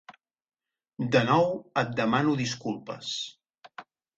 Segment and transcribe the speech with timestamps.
[1.17, 1.45] De nou,
[1.83, 3.13] et demano disculpes.